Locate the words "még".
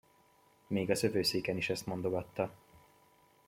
0.67-0.89